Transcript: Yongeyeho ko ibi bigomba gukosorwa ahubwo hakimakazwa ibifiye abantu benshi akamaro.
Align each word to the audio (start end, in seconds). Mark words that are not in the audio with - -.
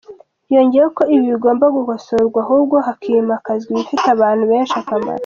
Yongeyeho 0.53 0.89
ko 0.97 1.03
ibi 1.13 1.25
bigomba 1.31 1.65
gukosorwa 1.75 2.37
ahubwo 2.43 2.75
hakimakazwa 2.87 3.69
ibifiye 3.73 4.07
abantu 4.15 4.43
benshi 4.51 4.75
akamaro. 4.81 5.19